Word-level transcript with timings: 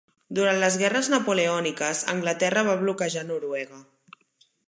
Durant 0.37 0.55
les 0.61 0.77
Guerres 0.83 1.09
Napoleòniques, 1.13 2.01
Anglaterra 2.15 2.65
va 2.71 2.75
bloquejar 2.81 3.27
Noruega. 3.29 3.83